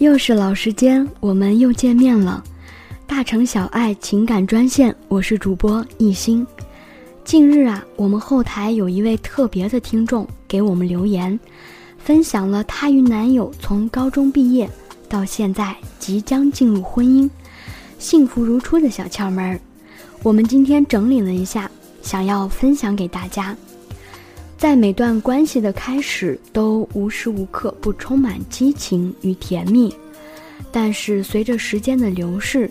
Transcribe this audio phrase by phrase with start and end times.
[0.00, 2.42] 又是老时间，我们又见面了。
[3.06, 6.44] 大城小爱情感专线，我是主播一心。
[7.22, 11.38] 近日啊，我们后台有一位特别的听众给我们留言，
[11.98, 14.66] 分享了她与男友从高中毕业
[15.06, 17.28] 到现在即将进入婚姻，
[17.98, 19.60] 幸福如初的小窍门儿。
[20.22, 21.70] 我们今天整理了一下，
[22.00, 23.54] 想要分享给大家。
[24.60, 29.90] 在每段关系的开始，都无时无刻不充满激情与甜蜜，
[30.70, 32.70] 但是随着时间的流逝，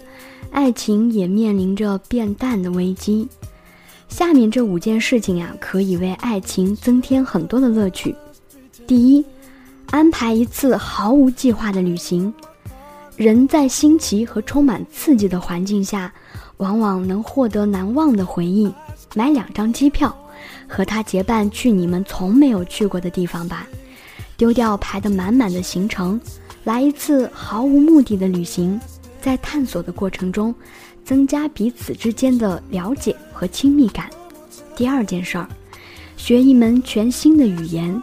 [0.52, 3.27] 爱情也面临着变淡的危机。
[4.08, 8.16] 下面这五件事情呀，可以为爱情增添很多的乐趣。
[8.85, 9.26] 第一，
[9.90, 12.32] 安排一次毫无计划的旅行。
[13.18, 16.13] 人在新奇和充满刺激的环境下，
[16.58, 18.71] 往往能获得难忘的回忆。
[19.16, 20.16] 买两张机票。
[20.70, 23.68] 和他结伴去你们从没有去过的地方吧，
[24.38, 26.22] 丢掉排得满满的行程，
[26.64, 28.80] 来一次毫无目的的旅行，
[29.20, 30.54] 在探索的过程中，
[31.04, 34.08] 增加彼此之间的了解和亲密感。
[34.76, 35.49] 第二件事儿，
[36.16, 38.02] 学一门全新的语言，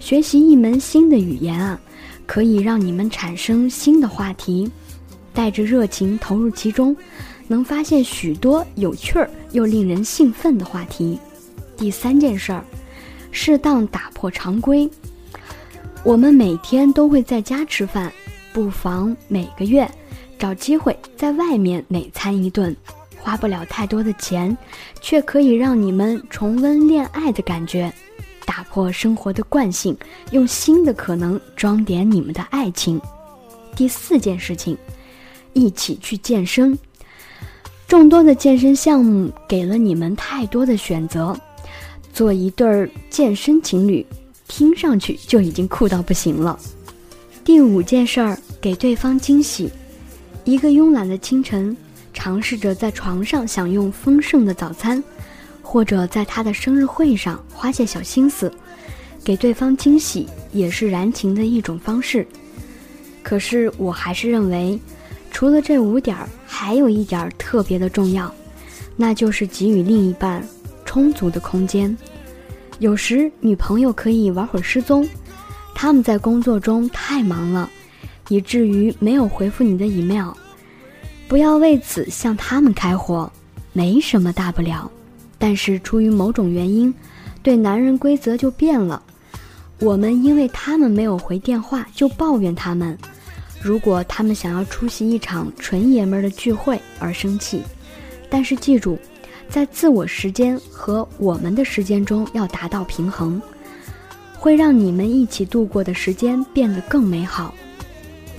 [0.00, 1.78] 学习一门新的语言啊，
[2.26, 4.68] 可以让你们产生新的话题，
[5.34, 6.96] 带着热情投入其中，
[7.46, 11.18] 能发现许多有趣儿又令人兴奋的话题。
[11.80, 12.62] 第三件事儿，
[13.30, 14.86] 适当打破常规。
[16.04, 18.12] 我们每天都会在家吃饭，
[18.52, 19.90] 不妨每个月
[20.38, 22.76] 找机会在外面美餐一顿，
[23.18, 24.54] 花不了太多的钱，
[25.00, 27.90] 却可以让你们重温恋爱的感觉，
[28.44, 29.96] 打破生活的惯性，
[30.32, 33.00] 用新的可能装点你们的爱情。
[33.74, 34.76] 第四件事情，
[35.54, 36.78] 一起去健身。
[37.88, 41.34] 众多的健身项目给了你们太多的选择。
[42.12, 44.04] 做一对儿健身情侣，
[44.48, 46.58] 听上去就已经酷到不行了。
[47.44, 49.70] 第五件事儿，给对方惊喜。
[50.44, 51.76] 一个慵懒的清晨，
[52.12, 55.02] 尝试着在床上享用丰盛的早餐，
[55.62, 58.52] 或者在他的生日会上花些小心思，
[59.22, 62.26] 给对方惊喜，也是燃情的一种方式。
[63.22, 64.78] 可是，我还是认为，
[65.30, 68.34] 除了这五点儿，还有一点特别的重要，
[68.96, 70.46] 那就是给予另一半。
[70.90, 71.96] 充足的空间，
[72.80, 75.08] 有时女朋友可以玩会儿失踪，
[75.72, 77.70] 他们在工作中太忙了，
[78.28, 80.32] 以至于没有回复你的 email。
[81.28, 83.30] 不要为此向他们开火，
[83.72, 84.90] 没什么大不了。
[85.38, 86.92] 但是出于某种原因，
[87.40, 89.00] 对男人规则就变了。
[89.78, 92.98] 我们因为他们没有回电话就抱怨他们，
[93.62, 97.62] 如果他们想要出席一场纯爷们儿的聚会而生气。
[98.28, 98.98] 但是记住。
[99.50, 103.42] 在自我时间和我们的时间中要达到平衡，
[104.38, 107.52] 会让你们一起度过的时间变得更美好。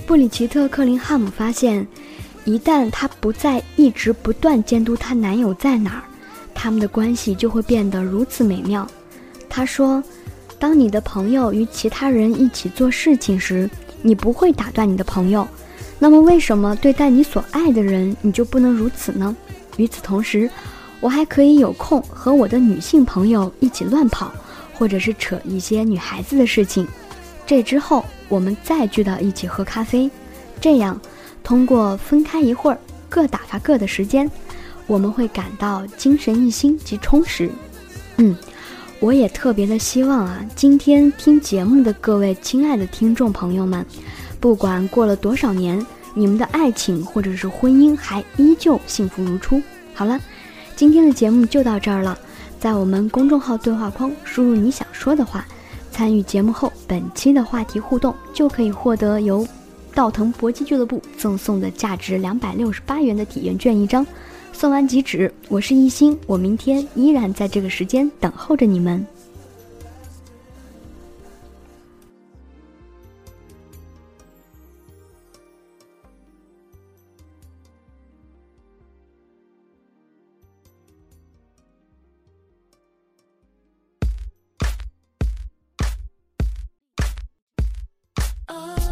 [0.06, 1.86] 布里奇特·克林汉姆发现，
[2.44, 6.02] 一旦她不再一直不断监督她男友在哪儿，
[6.54, 8.88] 他们的关系就会变得如此美妙。
[9.48, 10.02] 她说
[10.58, 13.68] ：“当你的朋友与其他人一起做事情时，
[14.00, 15.46] 你不会打断你的朋友。
[15.98, 19.36] 那么，为什么对待你所爱的人，你就不能如此呢？”
[19.78, 20.50] 与此同时，
[21.02, 24.30] 我还可以有空和我的女性朋友一起乱跑，
[24.72, 26.86] 或者是扯一些女孩子的事情。
[27.44, 30.08] 这之后，我们再聚到一起喝咖啡，
[30.60, 30.98] 这样
[31.42, 34.30] 通过分开一会儿，各打发各的时间，
[34.86, 37.50] 我们会感到精神一新及充实。
[38.18, 38.36] 嗯，
[39.00, 43.84] 我也特别的希望啊，今天听节目的各位亲爱的听众朋友们，
[44.38, 45.84] 不管过了多少年，
[46.14, 49.60] 你们的爱情或者是婚姻还依旧幸福如初。
[49.92, 50.20] 好了。
[50.74, 52.18] 今天的节目就到这儿了，
[52.58, 55.46] 在我们公众号对话框输入你想说的话，
[55.90, 59.46] 参与节目后本期的话题互动，就可以获得由
[59.94, 64.04] 道腾搏击俱乐部赠送的价值两百六十八元的体验券一张。
[64.52, 69.06] 送完即止，我是一心，我明天依然在这个时间等候着你们。
[88.54, 88.91] Oh.